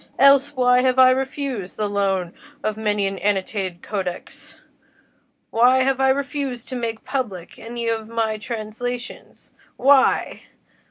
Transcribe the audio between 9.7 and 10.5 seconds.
why?